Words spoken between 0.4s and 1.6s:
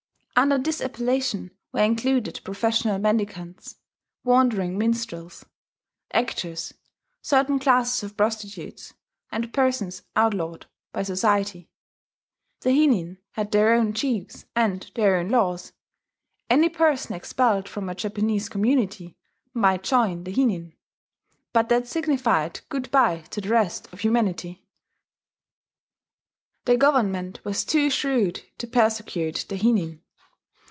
this appellation